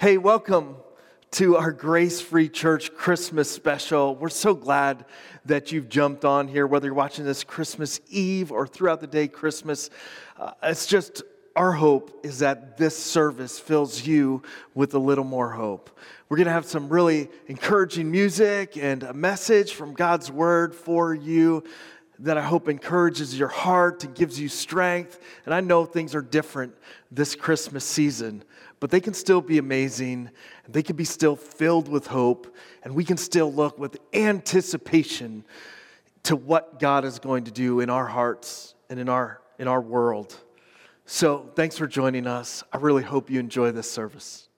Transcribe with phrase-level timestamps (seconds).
[0.00, 0.74] Hey, welcome
[1.32, 4.16] to our Grace Free Church Christmas special.
[4.16, 5.04] We're so glad
[5.44, 9.28] that you've jumped on here, whether you're watching this Christmas Eve or throughout the day,
[9.28, 9.90] Christmas.
[10.36, 11.22] Uh, it's just
[11.54, 14.42] our hope is that this service fills you
[14.74, 15.96] with a little more hope.
[16.28, 21.14] We're going to have some really encouraging music and a message from God's Word for
[21.14, 21.62] you
[22.20, 25.20] that I hope encourages your heart and gives you strength.
[25.44, 26.74] And I know things are different
[27.10, 28.44] this Christmas season
[28.84, 30.28] but they can still be amazing.
[30.68, 35.42] They can be still filled with hope, and we can still look with anticipation
[36.24, 39.80] to what God is going to do in our hearts and in our, in our
[39.80, 40.36] world.
[41.06, 42.62] So, thanks for joining us.
[42.74, 44.50] I really hope you enjoy this service.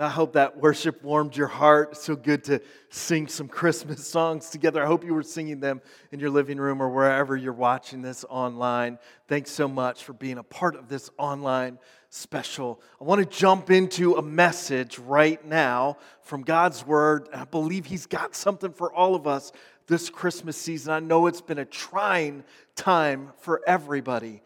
[0.00, 1.88] I hope that worship warmed your heart.
[1.90, 4.80] It's so good to sing some Christmas songs together.
[4.80, 8.24] I hope you were singing them in your living room or wherever you're watching this
[8.28, 9.00] online.
[9.26, 12.80] Thanks so much for being a part of this online special.
[13.00, 17.28] I want to jump into a message right now from God's Word.
[17.34, 19.50] I believe He's got something for all of us
[19.88, 20.92] this Christmas season.
[20.92, 22.44] I know it's been a trying
[22.76, 24.42] time for everybody,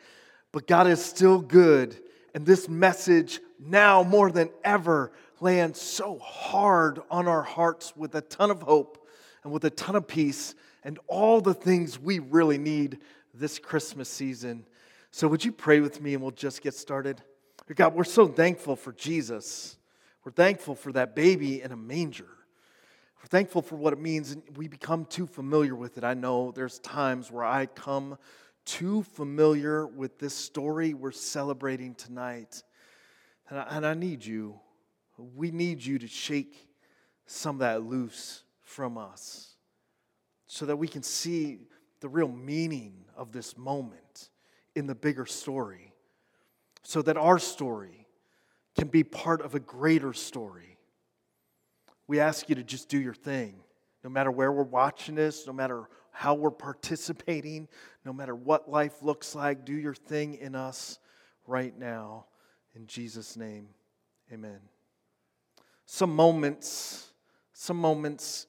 [0.50, 1.94] but God is still good.
[2.34, 8.20] And this message, now more than ever, lands so hard on our hearts with a
[8.20, 9.06] ton of hope
[9.42, 12.98] and with a ton of peace and all the things we really need
[13.34, 14.64] this Christmas season.
[15.10, 17.20] So, would you pray with me and we'll just get started?
[17.74, 19.76] God, we're so thankful for Jesus.
[20.24, 22.28] We're thankful for that baby in a manger.
[23.18, 26.04] We're thankful for what it means, and we become too familiar with it.
[26.04, 28.18] I know there's times where I come
[28.64, 32.62] too familiar with this story we're celebrating tonight.
[33.48, 34.60] And I, and I need you.
[35.34, 36.68] We need you to shake
[37.26, 39.54] some of that loose from us
[40.46, 41.60] so that we can see
[42.00, 44.30] the real meaning of this moment
[44.74, 45.94] in the bigger story,
[46.82, 48.06] so that our story
[48.76, 50.78] can be part of a greater story.
[52.06, 53.54] We ask you to just do your thing,
[54.02, 57.68] no matter where we're watching this, no matter how we're participating,
[58.04, 60.98] no matter what life looks like, do your thing in us
[61.46, 62.26] right now.
[62.74, 63.68] In Jesus' name,
[64.32, 64.71] amen.
[65.86, 67.12] Some moments,
[67.52, 68.46] some moments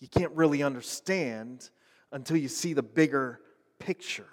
[0.00, 1.70] you can't really understand
[2.12, 3.40] until you see the bigger
[3.78, 4.26] picture.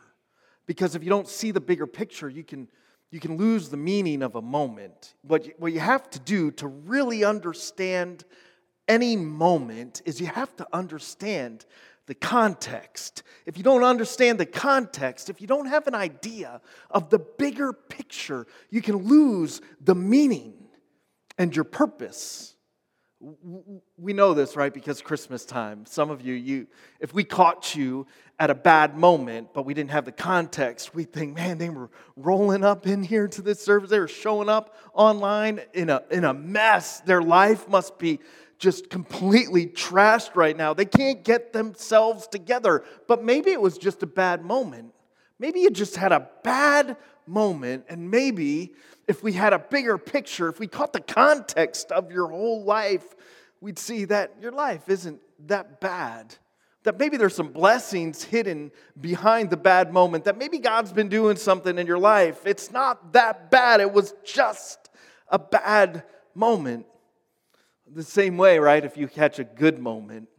[0.65, 2.67] Because if you don't see the bigger picture, you can,
[3.09, 5.15] you can lose the meaning of a moment.
[5.21, 8.25] What you, what you have to do to really understand
[8.87, 11.65] any moment is you have to understand
[12.07, 13.23] the context.
[13.45, 17.71] If you don't understand the context, if you don't have an idea of the bigger
[17.71, 20.60] picture, you can lose the meaning
[21.41, 22.55] and your purpose.
[23.97, 24.71] We know this, right?
[24.71, 25.87] Because Christmas time.
[25.87, 26.67] Some of you, you,
[26.99, 28.05] if we caught you
[28.39, 31.89] at a bad moment, but we didn't have the context, we think, man, they were
[32.15, 33.89] rolling up in here to this service.
[33.89, 36.99] They were showing up online in a, in a mess.
[37.01, 38.19] Their life must be
[38.59, 40.75] just completely trashed right now.
[40.75, 42.83] They can't get themselves together.
[43.07, 44.93] But maybe it was just a bad moment.
[45.41, 47.85] Maybe you just had a bad moment.
[47.89, 48.75] And maybe
[49.07, 53.03] if we had a bigger picture, if we caught the context of your whole life,
[53.59, 56.35] we'd see that your life isn't that bad.
[56.83, 60.25] That maybe there's some blessings hidden behind the bad moment.
[60.25, 62.45] That maybe God's been doing something in your life.
[62.45, 63.81] It's not that bad.
[63.81, 64.91] It was just
[65.27, 66.03] a bad
[66.35, 66.85] moment.
[67.91, 68.85] The same way, right?
[68.85, 70.29] If you catch a good moment,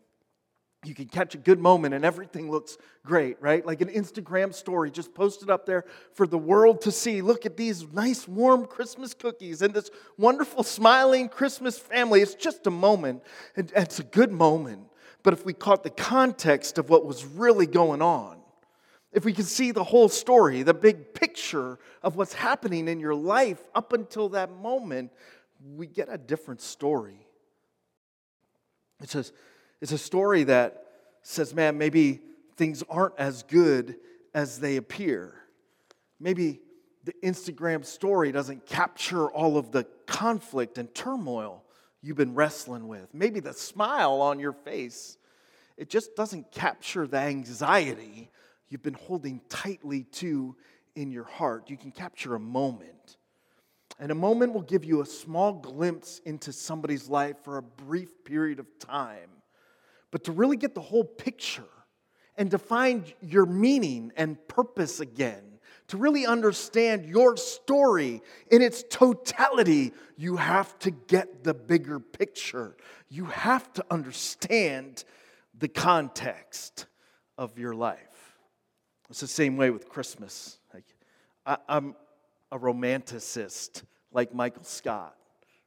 [0.85, 3.65] you can catch a good moment and everything looks great, right?
[3.65, 5.85] Like an Instagram story just posted up there
[6.15, 7.23] for the world to see.
[7.23, 12.21] Look at these nice, warm Christmas cookies and this wonderful, smiling Christmas family.
[12.21, 13.23] It's just a moment,
[13.55, 14.89] and it's a good moment.
[15.23, 18.39] But if we caught the context of what was really going on,
[19.13, 23.15] if we could see the whole story, the big picture of what's happening in your
[23.15, 25.13] life up until that moment,
[25.77, 27.27] we get a different story.
[29.01, 29.25] It a,
[29.83, 30.85] it's a story that
[31.23, 32.21] says, man, maybe
[32.57, 33.97] things aren't as good
[34.33, 35.35] as they appear.
[36.21, 36.61] Maybe
[37.03, 41.65] the Instagram story doesn't capture all of the conflict and turmoil
[42.01, 43.13] you've been wrestling with.
[43.13, 45.19] Maybe the smile on your face,
[45.77, 48.31] it just doesn't capture the anxiety
[48.69, 50.55] you've been holding tightly to
[50.95, 51.71] in your heart.
[51.71, 53.17] You can capture a moment.
[53.99, 58.25] And a moment will give you a small glimpse into somebody's life for a brief
[58.25, 59.42] period of time.
[60.13, 61.65] But to really get the whole picture
[62.37, 65.43] and to find your meaning and purpose again,
[65.89, 72.77] to really understand your story in its totality, you have to get the bigger picture.
[73.09, 75.05] You have to understand
[75.59, 76.87] the context
[77.37, 78.37] of your life.
[79.11, 80.59] It's the same way with Christmas.
[81.45, 81.97] I, am
[82.51, 85.17] a romanticist like Michael Scott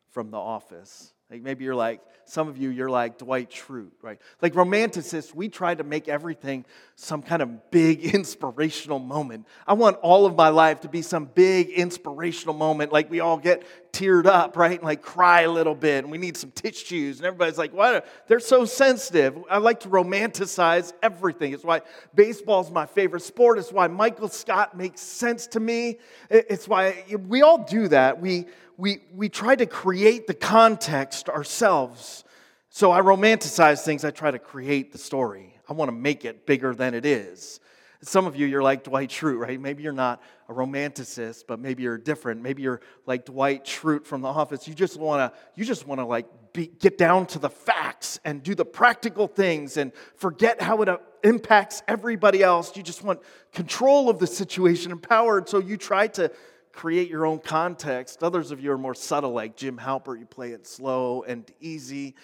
[0.09, 1.14] from The Office.
[1.29, 4.19] Like maybe you're like, some of you, you're like Dwight Schrute, right?
[4.41, 9.47] Like romanticists, we try to make everything some kind of big inspirational moment.
[9.67, 13.37] I want all of my life to be some big inspirational moment, like we all
[13.37, 14.77] get teared up, right?
[14.79, 17.17] And like cry a little bit, and we need some tissues.
[17.17, 18.05] And everybody's like, what?
[18.27, 19.37] They're so sensitive.
[19.49, 21.53] I like to romanticize everything.
[21.53, 21.81] It's why
[22.13, 23.57] baseball's my favorite sport.
[23.57, 25.99] It's why Michael Scott makes sense to me.
[26.29, 28.19] It's why we all do that.
[28.19, 32.23] We we, we try to create the context ourselves.
[32.69, 35.57] So I romanticize things, I try to create the story.
[35.69, 37.59] I want to make it bigger than it is.
[38.01, 39.59] Some of you, you're like Dwight Schrute, right?
[39.59, 42.41] Maybe you're not a romanticist, but maybe you're different.
[42.41, 44.67] Maybe you're like Dwight Schrute from The Office.
[44.67, 48.19] You just want to, you just want to like be, get down to the facts
[48.23, 52.75] and do the practical things and forget how it uh, impacts everybody else.
[52.77, 53.21] You just want
[53.53, 55.39] control of the situation and power.
[55.39, 56.31] And so you try to
[56.75, 58.21] create your own context.
[58.21, 60.19] Others of you are more subtle, like Jim Halpert.
[60.19, 62.15] You play it slow and easy.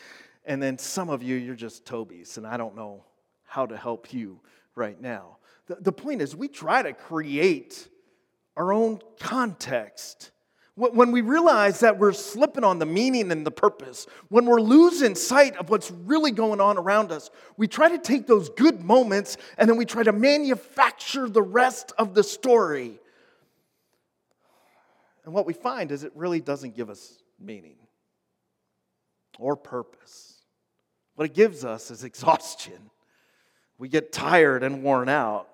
[0.46, 3.06] And then some of you, you're just Toby's, and I don't know
[3.46, 4.42] how to help you
[4.76, 5.38] right now.
[5.68, 7.88] The, the point is, we try to create
[8.58, 10.32] our own context.
[10.76, 15.16] When we realize that we're slipping on the meaning and the purpose, when we're losing
[15.16, 19.38] sight of what's really going on around us, we try to take those good moments
[19.58, 23.01] and then we try to manufacture the rest of the story.
[25.32, 27.78] And what we find is it really doesn't give us meaning
[29.40, 30.44] or purpose.
[31.16, 32.90] What it gives us is exhaustion.
[33.78, 35.48] We get tired and worn out.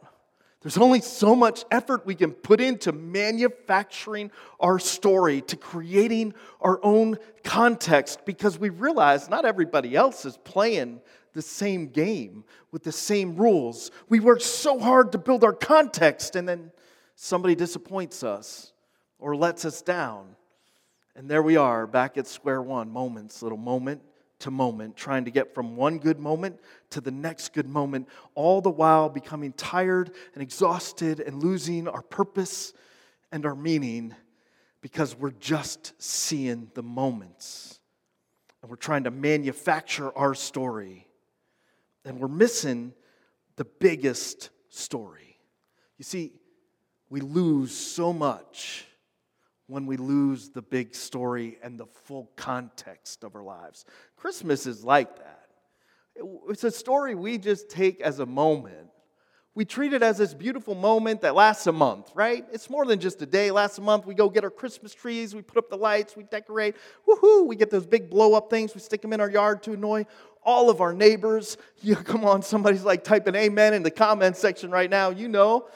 [0.63, 6.79] There's only so much effort we can put into manufacturing our story, to creating our
[6.81, 11.01] own context, because we realize not everybody else is playing
[11.33, 13.91] the same game with the same rules.
[14.09, 16.71] We work so hard to build our context, and then
[17.13, 18.73] somebody disappoints us
[19.19, 20.35] or lets us down.
[21.15, 24.01] And there we are, back at square one, moments, little moment
[24.39, 26.59] to moment, trying to get from one good moment
[26.91, 32.03] to the next good moment, all the while becoming tired and exhausted and losing our
[32.03, 32.73] purpose
[33.31, 34.13] and our meaning
[34.81, 37.79] because we're just seeing the moments.
[38.61, 41.07] And we're trying to manufacture our story.
[42.05, 42.93] And we're missing
[43.55, 45.39] the biggest story.
[45.97, 46.33] You see,
[47.09, 48.86] we lose so much
[49.67, 53.85] when we lose the big story and the full context of our lives.
[54.15, 55.49] Christmas is like that.
[56.49, 58.89] It's a story we just take as a moment.
[59.53, 62.45] We treat it as this beautiful moment that lasts a month, right?
[62.51, 63.49] It's more than just a day.
[63.49, 66.75] Last month, we go get our Christmas trees, we put up the lights, we decorate.
[67.07, 67.47] Woohoo!
[67.47, 70.05] We get those big blow up things, we stick them in our yard to annoy
[70.43, 71.57] all of our neighbors.
[71.81, 75.09] You, come on, somebody's like typing amen in the comment section right now.
[75.09, 75.67] You know.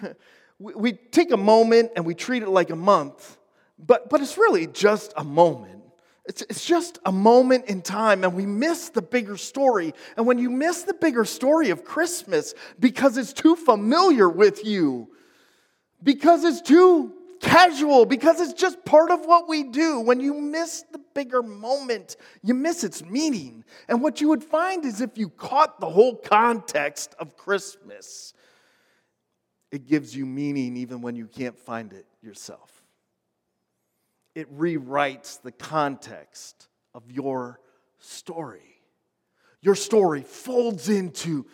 [0.58, 3.36] we, we take a moment and we treat it like a month,
[3.78, 5.82] but, but it's really just a moment.
[6.24, 9.92] It's, it's just a moment in time, and we miss the bigger story.
[10.16, 15.08] And when you miss the bigger story of Christmas because it's too familiar with you,
[16.02, 20.84] because it's too casual, because it's just part of what we do, when you miss
[20.92, 23.64] the bigger moment, you miss its meaning.
[23.88, 28.32] And what you would find is if you caught the whole context of Christmas,
[29.72, 32.70] it gives you meaning even when you can't find it yourself.
[34.34, 37.58] It rewrites the context of your
[37.98, 38.76] story.
[39.62, 41.46] Your story folds into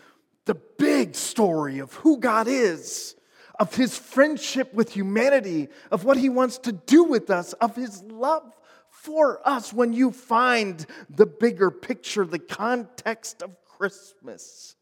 [0.47, 3.15] the big story of who God is,
[3.59, 8.03] of his friendship with humanity, of what he wants to do with us, of his
[8.03, 8.53] love
[8.91, 9.73] for us.
[9.73, 14.75] When you find the bigger picture, the context of Christmas,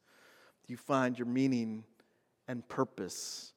[0.69, 1.85] you find your meaning
[2.49, 3.53] and purpose.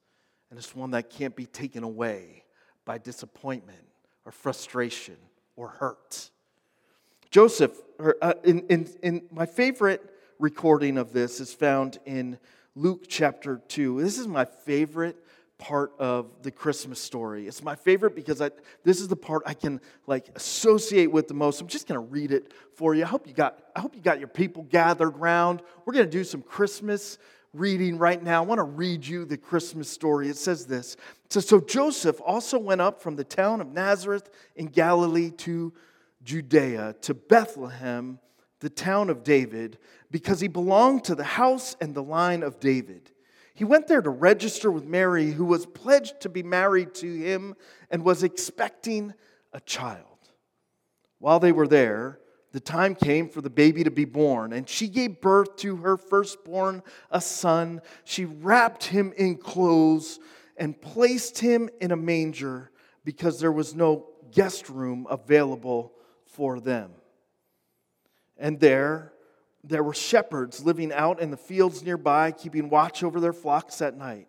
[0.50, 2.44] And it's one that can't be taken away
[2.84, 3.86] by disappointment
[4.24, 5.16] or frustration
[5.56, 6.30] or hurt.
[7.30, 7.78] Joseph,
[8.20, 10.02] uh, in, in, in my favorite
[10.38, 12.38] recording of this is found in
[12.74, 14.02] Luke chapter 2.
[14.02, 15.16] This is my favorite
[15.60, 17.46] part of the Christmas story.
[17.46, 18.50] It's my favorite because I,
[18.82, 21.60] this is the part I can like associate with the most.
[21.60, 23.04] I'm just going to read it for you.
[23.04, 25.60] I hope you got I hope you got your people gathered round.
[25.84, 27.18] We're going to do some Christmas
[27.52, 28.42] reading right now.
[28.42, 30.28] I want to read you the Christmas story.
[30.28, 30.94] It says this.
[31.24, 35.72] It says, So Joseph also went up from the town of Nazareth in Galilee to
[36.22, 38.18] Judea, to Bethlehem,
[38.60, 39.78] the town of David,
[40.10, 43.10] because he belonged to the house and the line of David.
[43.54, 47.54] He went there to register with Mary, who was pledged to be married to him
[47.90, 49.12] and was expecting
[49.52, 50.06] a child.
[51.18, 52.20] While they were there,
[52.52, 55.96] the time came for the baby to be born, and she gave birth to her
[55.96, 57.80] firstborn, a son.
[58.04, 60.18] She wrapped him in clothes
[60.56, 62.70] and placed him in a manger
[63.04, 65.92] because there was no guest room available
[66.24, 66.92] for them.
[68.36, 69.12] And there,
[69.62, 73.96] there were shepherds living out in the fields nearby, keeping watch over their flocks at
[73.96, 74.28] night.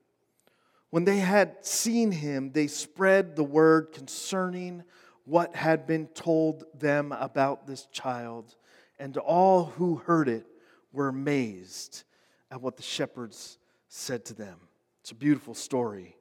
[0.91, 4.83] When they had seen him, they spread the word concerning
[5.25, 8.55] what had been told them about this child,
[8.99, 10.45] and all who heard it
[10.91, 12.03] were amazed
[12.51, 14.57] at what the shepherds said to them.
[14.99, 16.17] It's a beautiful story.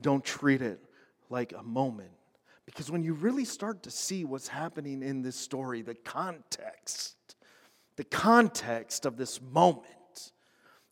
[0.00, 0.80] Don't treat it
[1.28, 2.10] like a moment.
[2.66, 7.16] Because when you really start to see what's happening in this story, the context,
[7.96, 9.86] the context of this moment,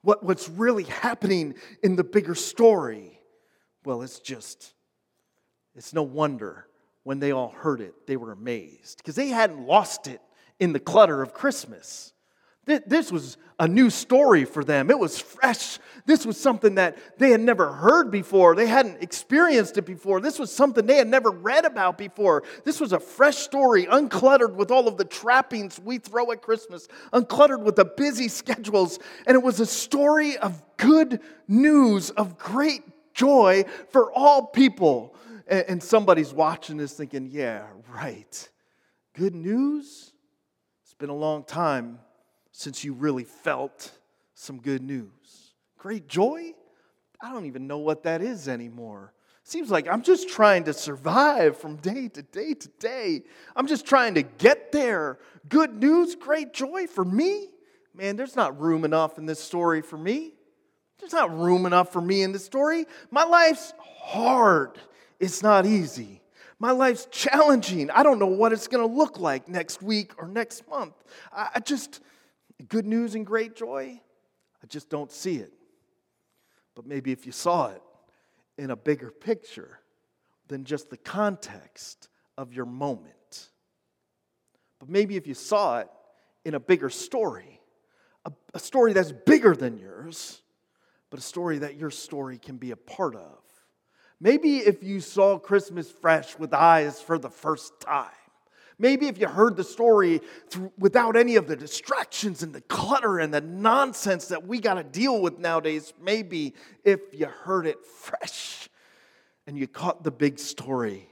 [0.03, 3.21] what, what's really happening in the bigger story,
[3.85, 4.75] well, it's just,
[5.75, 6.67] it's no wonder
[7.05, 10.21] when they all heard it, they were amazed because they hadn't lost it
[10.61, 12.13] in the clutter of Christmas.
[12.65, 14.89] This was a new story for them.
[14.89, 15.81] It was fresh.
[16.07, 18.55] This was something that they had never heard before.
[18.55, 20.21] They hadn't experienced it before.
[20.21, 22.45] This was something they had never read about before.
[22.65, 26.87] This was a fresh story, uncluttered with all of the trappings we throw at Christmas,
[27.13, 29.01] uncluttered with the busy schedules.
[29.27, 35.17] And it was a story of good news, of great joy for all people.
[35.49, 38.49] And somebody's watching this thinking, yeah, right.
[39.15, 40.13] Good news?
[40.85, 41.99] It's been a long time
[42.53, 43.99] since you really felt
[44.35, 45.55] some good news.
[45.79, 46.53] Great joy?
[47.21, 49.13] I don't even know what that is anymore.
[49.45, 53.23] Seems like I'm just trying to survive from day to day to day.
[53.57, 55.19] I'm just trying to get there.
[55.49, 57.49] Good news, great joy for me?
[57.95, 60.35] Man, there's not room enough in this story for me.
[61.01, 62.87] There's not room enough for me in this story.
[63.11, 64.79] My life's hard,
[65.19, 66.21] it's not easy.
[66.61, 67.91] My life's challenging.
[67.91, 70.95] I don't know what it's going to look like next week or next month.
[71.33, 72.01] I just,
[72.69, 74.01] good news and great joy,
[74.63, 75.53] I just don't see it.
[76.75, 77.83] But maybe if you saw it
[78.59, 79.81] in a bigger picture
[80.49, 83.49] than just the context of your moment.
[84.79, 85.89] But maybe if you saw it
[86.45, 87.61] in a bigger story,
[88.25, 90.43] a, a story that's bigger than yours,
[91.11, 93.39] but a story that your story can be a part of.
[94.21, 98.11] Maybe if you saw Christmas fresh with eyes for the first time.
[98.83, 103.21] Maybe if you heard the story through, without any of the distractions and the clutter
[103.21, 107.87] and the nonsense that we got to deal with nowadays, maybe if you heard it
[107.87, 108.69] fresh
[109.47, 111.09] and you caught the big story,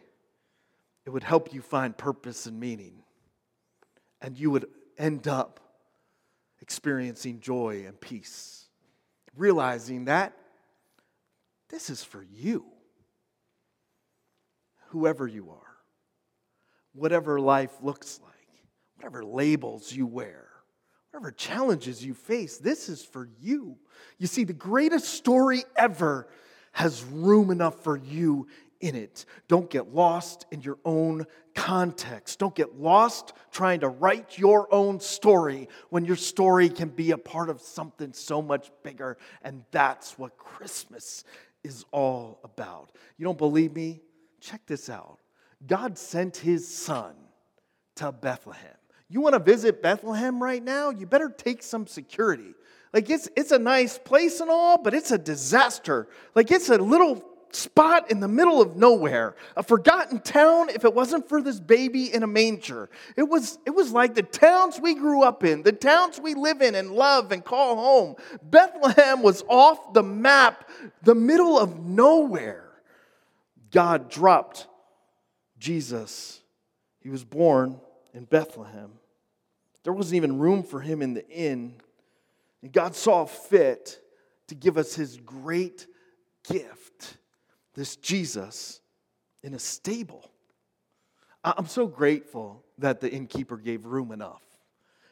[1.07, 3.05] it would help you find purpose and meaning.
[4.21, 4.67] And you would
[4.99, 5.61] end up
[6.61, 8.67] experiencing joy and peace,
[9.37, 10.37] realizing that
[11.69, 12.65] this is for you,
[14.89, 15.70] whoever you are
[16.93, 18.65] whatever life looks like,
[18.97, 20.49] whatever labels you wear,
[21.11, 23.77] whatever challenges you face, this is for you.
[24.19, 26.29] You see, the greatest story ever
[26.73, 28.47] has room enough for you
[28.81, 29.27] in it.
[29.49, 32.39] Don't get lost in your own context.
[32.39, 37.19] Don't get lost trying to write your own story when your story can be a
[37.19, 39.19] part of something so much bigger.
[39.43, 41.25] And that's what Christmas
[41.63, 42.93] is all about.
[43.19, 44.01] You don't believe me?
[44.41, 45.19] Check this out.
[45.67, 47.15] God sent his son
[47.97, 48.77] to Bethlehem.
[49.09, 50.91] You want to visit Bethlehem right now?
[50.91, 52.55] You better take some security.
[52.93, 56.09] Like it's it's a nice place and all, but it's a disaster.
[56.35, 60.95] Like it's a little spot in the middle of nowhere, a forgotten town if it
[60.95, 62.89] wasn't for this baby in a manger.
[63.17, 66.63] It was it was like the towns we grew up in, the towns we live
[66.63, 68.17] in and love and call home.
[68.43, 70.69] Bethlehem was off the map,
[71.03, 72.67] the middle of nowhere.
[73.71, 74.67] God dropped
[75.61, 76.41] Jesus,
[77.01, 77.81] he was born
[78.13, 78.91] in Bethlehem.
[79.85, 81.75] There wasn't even room for him in the inn.
[82.63, 84.01] And God saw fit
[84.49, 85.87] to give us his great
[86.49, 87.17] gift,
[87.75, 88.81] this Jesus,
[89.43, 90.31] in a stable.
[91.45, 94.43] I'm so grateful that the innkeeper gave room enough.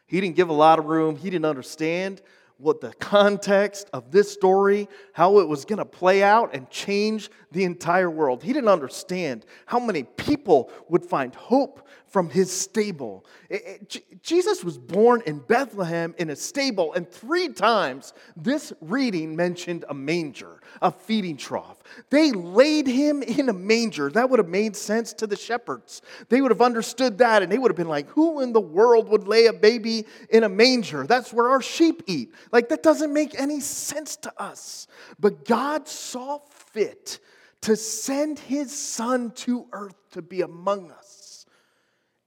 [0.07, 2.21] He didn't give a lot of room, he didn't understand
[2.59, 7.31] what the context of this story, how it was going to play out and change
[7.53, 8.43] the entire world.
[8.43, 13.25] He didn't understand how many people would find hope from his stable.
[13.49, 13.63] It,
[13.95, 19.85] it, Jesus was born in Bethlehem in a stable, and three times this reading mentioned
[19.89, 21.79] a manger, a feeding trough.
[22.11, 24.11] They laid him in a manger.
[24.11, 26.03] That would have made sense to the shepherds.
[26.29, 29.09] They would have understood that, and they would have been like, Who in the world
[29.11, 31.07] would lay a baby in a manger?
[31.07, 32.33] That's where our sheep eat.
[32.53, 34.87] Like, that doesn't make any sense to us.
[35.19, 36.39] But God saw
[36.73, 37.21] fit
[37.63, 41.47] to send his son to earth to be among us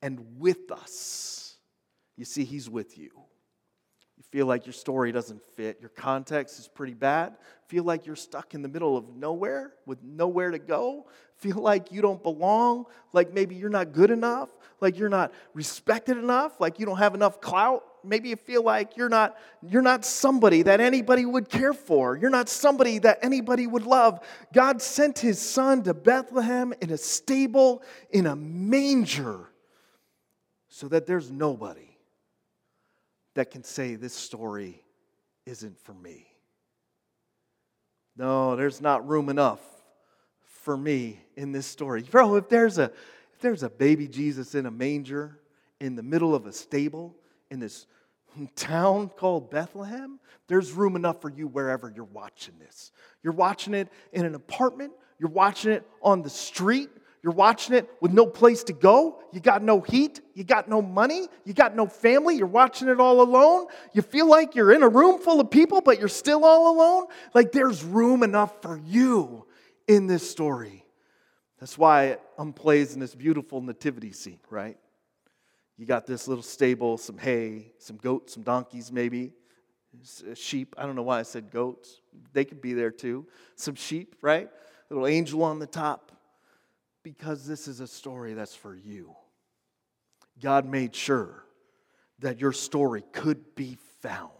[0.02, 1.58] and with us.
[2.18, 3.12] You see, he's with you.
[4.18, 8.16] You feel like your story doesn't fit, your context is pretty bad, feel like you're
[8.16, 11.08] stuck in the middle of nowhere with nowhere to go,
[11.42, 14.50] feel like you don't belong, like maybe you're not good enough,
[14.80, 17.84] like you're not respected enough, like you don't have enough clout.
[18.04, 22.16] Maybe you feel like you're not, you're not somebody that anybody would care for.
[22.16, 24.26] You're not somebody that anybody would love.
[24.54, 29.50] God sent his son to Bethlehem in a stable, in a manger,
[30.70, 31.98] so that there's nobody
[33.34, 34.82] that can say this story
[35.46, 36.28] isn't for me.
[38.16, 39.60] No, there's not room enough
[40.62, 42.04] for me in this story.
[42.04, 42.86] Bro, if there's a
[43.34, 45.40] if there's a baby Jesus in a manger
[45.80, 47.16] in the middle of a stable
[47.50, 47.88] in this
[48.56, 52.92] town called Bethlehem, there's room enough for you wherever you're watching this.
[53.24, 56.90] You're watching it in an apartment, you're watching it on the street,
[57.24, 59.22] you're watching it with no place to go.
[59.32, 60.22] You got no heat.
[60.34, 61.28] You got no money.
[61.46, 62.36] You got no family.
[62.36, 63.68] You're watching it all alone.
[63.94, 67.06] You feel like you're in a room full of people, but you're still all alone.
[67.36, 69.46] Like there's room enough for you
[69.88, 70.86] in this story.
[71.60, 74.78] That's why it unplays in this beautiful nativity scene, right?
[75.78, 79.34] You got this little stable, some hay, some goats, some donkeys, maybe,
[79.96, 80.76] uh, sheep.
[80.78, 82.02] I don't know why I said goats.
[82.34, 83.28] They could be there too.
[83.56, 84.50] Some sheep, right?
[84.90, 86.12] Little angel on the top
[87.04, 89.16] because this is a story that's for you.
[90.42, 91.44] God made sure
[92.20, 94.32] that your story could be found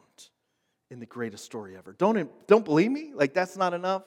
[0.90, 1.94] in the greatest story ever.
[1.94, 3.12] Don't, don't believe me?
[3.14, 4.04] Like, that's not enough?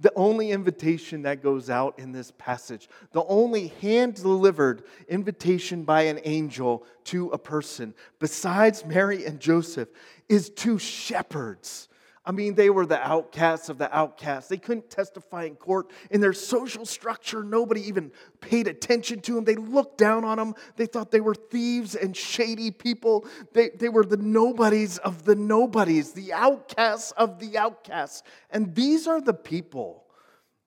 [0.00, 6.02] The only invitation that goes out in this passage, the only hand delivered invitation by
[6.02, 9.88] an angel to a person, besides Mary and Joseph,
[10.28, 11.88] is to shepherds
[12.28, 14.50] I mean, they were the outcasts of the outcasts.
[14.50, 15.90] They couldn't testify in court.
[16.10, 18.12] In their social structure, nobody even
[18.42, 19.44] paid attention to them.
[19.44, 20.54] They looked down on them.
[20.76, 23.26] They thought they were thieves and shady people.
[23.54, 28.22] They, they were the nobodies of the nobodies, the outcasts of the outcasts.
[28.50, 30.04] And these are the people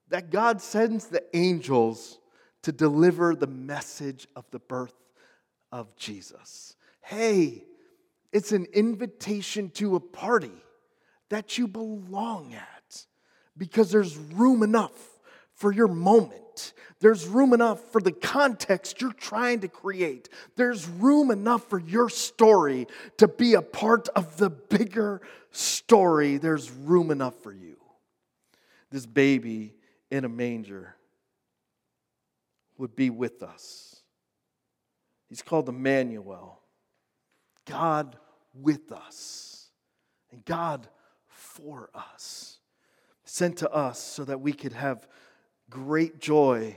[0.09, 2.17] that God sends the angels
[2.63, 4.95] to deliver the message of the birth
[5.71, 6.75] of Jesus.
[7.01, 7.65] Hey,
[8.33, 10.53] it's an invitation to a party
[11.31, 13.05] that you belong at
[13.57, 14.91] because there's room enough
[15.53, 16.73] for your moment.
[16.99, 20.27] There's room enough for the context you're trying to create.
[20.57, 22.85] There's room enough for your story
[23.17, 26.37] to be a part of the bigger story.
[26.37, 27.77] There's room enough for you.
[28.91, 29.73] This baby
[30.11, 30.97] in a manger
[32.77, 34.03] would be with us.
[35.29, 36.59] He's called Emmanuel,
[37.65, 38.17] God
[38.53, 39.69] with us.
[40.31, 40.89] And God
[41.63, 42.59] for us,
[43.23, 45.07] sent to us so that we could have
[45.69, 46.75] great joy,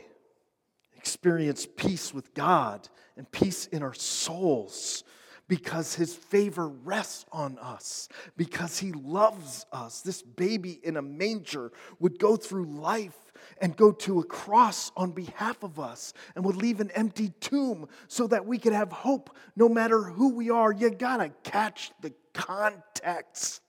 [0.97, 5.05] experience peace with God and peace in our souls
[5.47, 10.01] because his favor rests on us, because he loves us.
[10.01, 15.13] This baby in a manger would go through life and go to a cross on
[15.13, 19.37] behalf of us and would leave an empty tomb so that we could have hope
[19.55, 20.73] no matter who we are.
[20.73, 23.61] You gotta catch the context.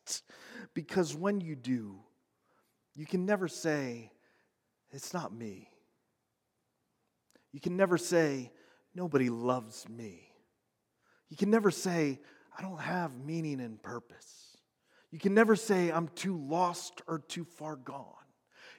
[0.76, 1.96] Because when you do,
[2.94, 4.12] you can never say,
[4.92, 5.70] It's not me.
[7.52, 8.52] You can never say,
[8.94, 10.30] Nobody loves me.
[11.30, 12.20] You can never say,
[12.58, 14.58] I don't have meaning and purpose.
[15.12, 18.06] You can never say, I'm too lost or too far gone.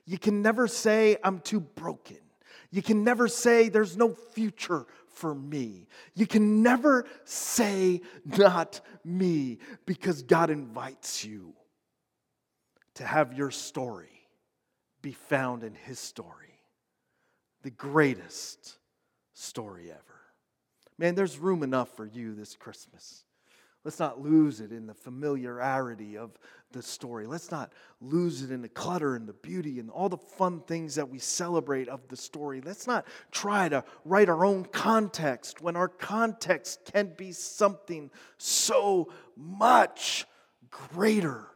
[0.04, 2.18] You can never say, I'm too broken.
[2.70, 5.88] You can never say, There's no future for me.
[6.14, 11.54] You can never say, Not me, because God invites you
[12.96, 14.28] to have your story
[15.02, 16.61] be found in His story,
[17.62, 18.78] the greatest
[19.35, 20.00] story ever.
[20.98, 23.24] Man, there's room enough for you this Christmas.
[23.85, 26.37] Let's not lose it in the familiarity of
[26.72, 27.26] the story.
[27.26, 30.96] Let's not lose it in the clutter and the beauty and all the fun things
[30.96, 32.61] that we celebrate of the story.
[32.61, 39.12] Let's not try to write our own context when our context can be something so
[39.37, 40.26] much
[40.68, 41.46] greater.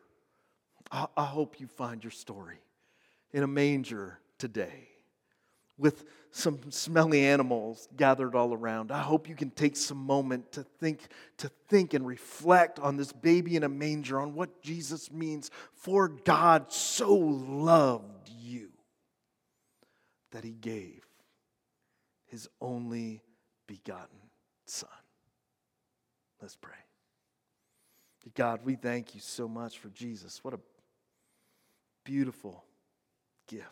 [0.90, 2.58] I, I hope you find your story
[3.32, 4.88] in a manger today
[5.78, 8.92] with some smelly animals gathered all around.
[8.92, 13.12] I hope you can take some moment to think to think and reflect on this
[13.12, 18.70] baby in a manger on what Jesus means for God so loved you
[20.30, 21.02] that he gave
[22.26, 23.22] his only
[23.66, 24.18] begotten
[24.66, 24.88] son.
[26.40, 26.74] Let's pray.
[28.34, 30.44] God, we thank you so much for Jesus.
[30.44, 30.60] What a
[32.04, 32.64] beautiful
[33.48, 33.66] gift.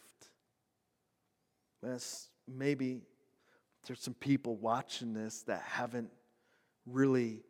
[1.82, 3.02] That's maybe
[3.86, 6.10] there's some people watching this that haven't
[6.86, 7.42] really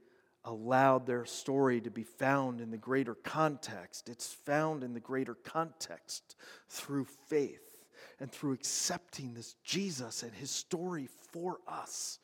[0.44, 4.08] allowed their story to be found in the greater context.
[4.08, 6.36] It's found in the greater context
[6.68, 7.86] through faith
[8.20, 12.18] and through accepting this Jesus and his story for us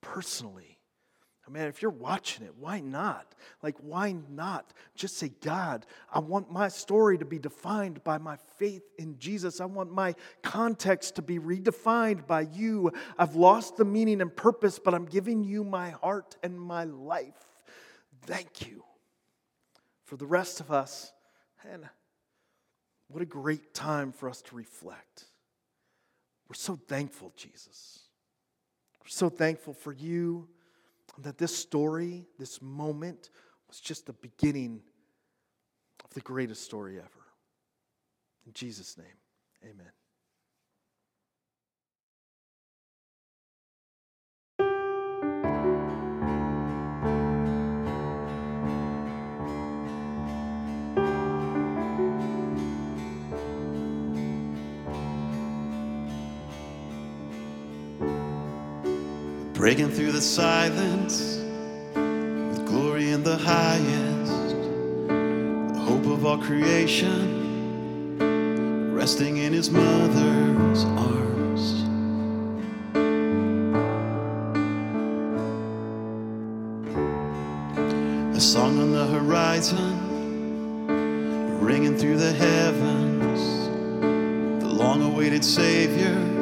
[0.00, 0.77] personally.
[1.50, 3.34] Man, if you're watching it, why not?
[3.62, 8.36] Like, why not just say, God, I want my story to be defined by my
[8.58, 9.60] faith in Jesus.
[9.60, 12.92] I want my context to be redefined by you.
[13.18, 17.34] I've lost the meaning and purpose, but I'm giving you my heart and my life.
[18.22, 18.84] Thank you.
[20.04, 21.12] For the rest of us,
[21.70, 21.86] and
[23.08, 25.24] what a great time for us to reflect.
[26.48, 28.00] We're so thankful, Jesus.
[29.02, 30.48] We're so thankful for you
[31.22, 33.30] that this story, this moment,
[33.68, 34.80] was just the beginning
[36.04, 37.08] of the greatest story ever.
[38.46, 39.06] In Jesus' name,
[39.64, 39.90] amen.
[59.58, 61.38] Breaking through the silence
[61.96, 64.56] with glory in the highest,
[65.74, 68.14] the hope of all creation,
[68.94, 71.72] resting in his mother's arms.
[78.36, 79.98] A song on the horizon,
[81.60, 83.40] ringing through the heavens,
[84.62, 86.37] the long awaited Savior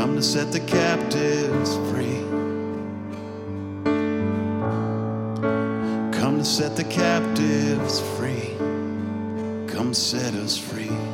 [0.00, 2.20] come to set the captives free.
[6.18, 8.54] Come to set the captives free.
[9.68, 11.09] Come set us free.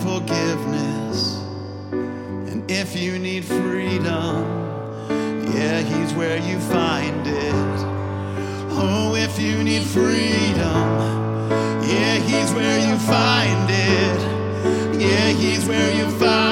[0.00, 1.38] forgiveness.
[1.92, 4.34] And if you need freedom,
[5.54, 7.78] yeah, He's where you find it.
[8.82, 10.82] Oh, if you need freedom,
[11.82, 15.00] yeah, He's where you find it.
[15.00, 16.49] Yeah, He's where you find it.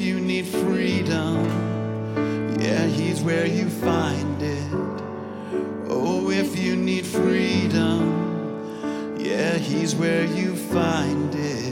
[0.00, 1.44] you need freedom,
[2.58, 4.72] yeah, He's where you find it.
[5.88, 11.69] Oh, if you need freedom, yeah, He's where you find it.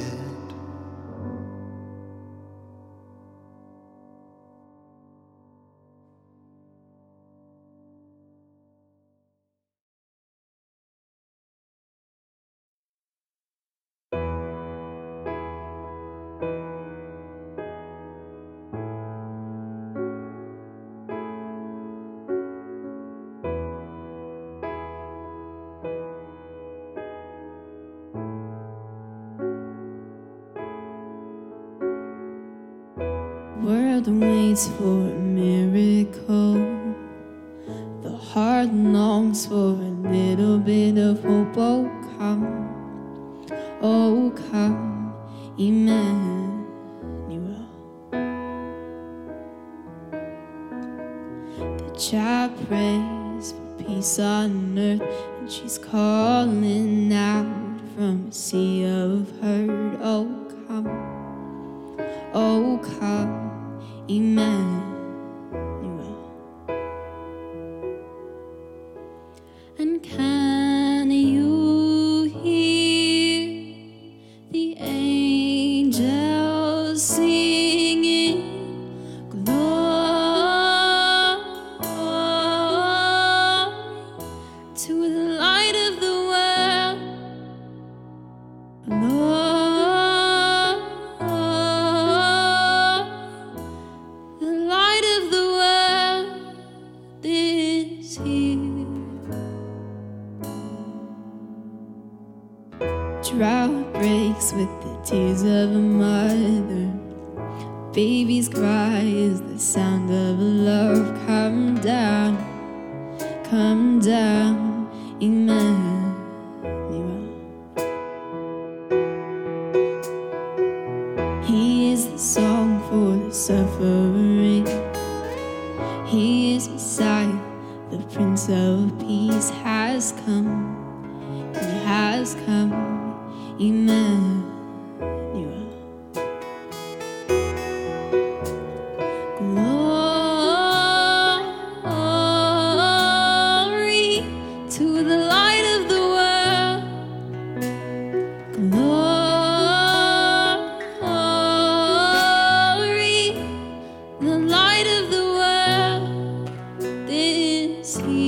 [157.88, 158.27] See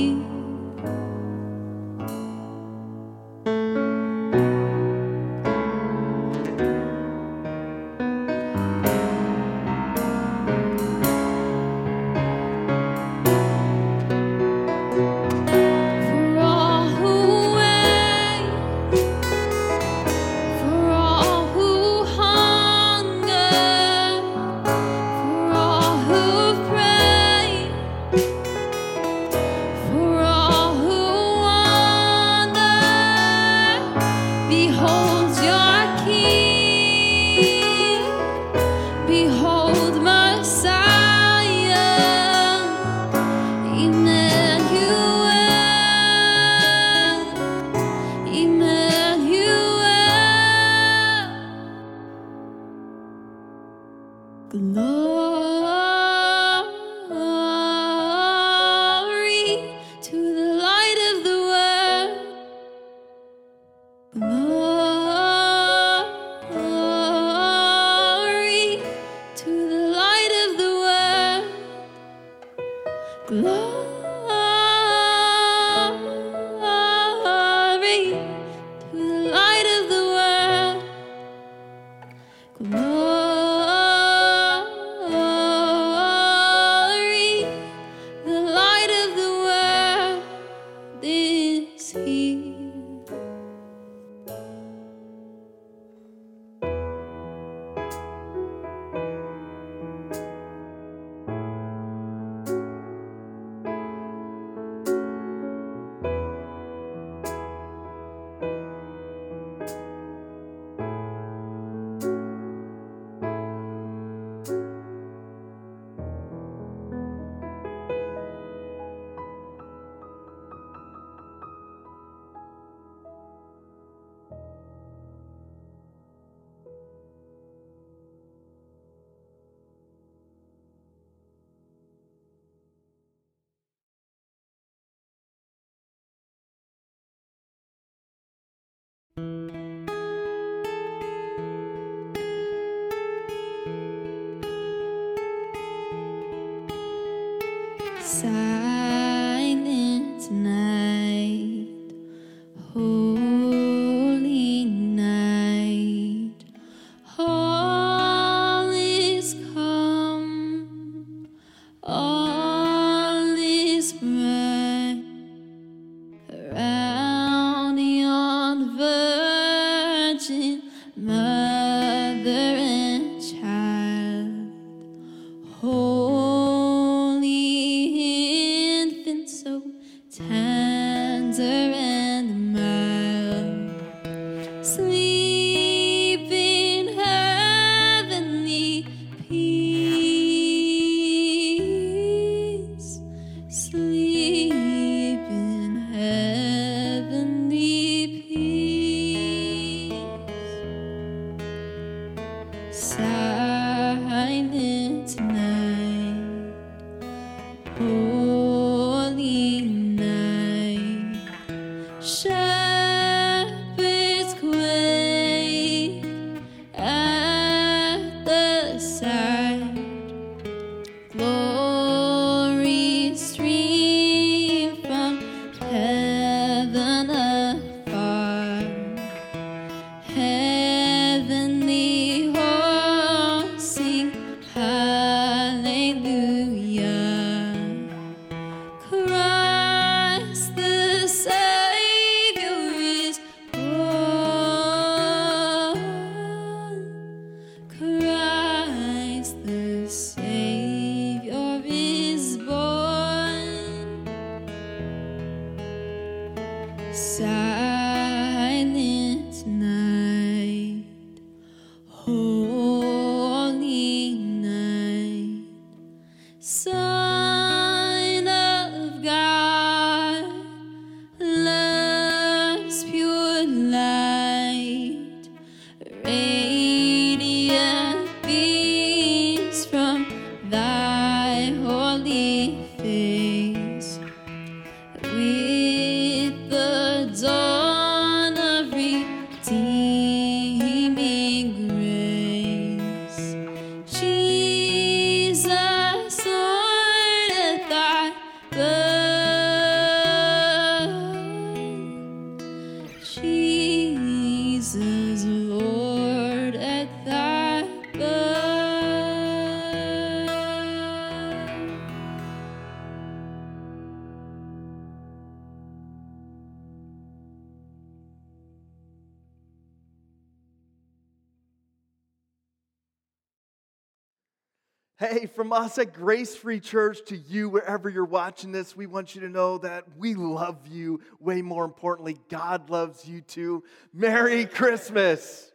[325.51, 329.57] Mossack Grace Free Church, to you, wherever you're watching this, we want you to know
[329.57, 331.01] that we love you.
[331.19, 333.61] Way more importantly, God loves you too.
[333.93, 335.50] Merry Christmas.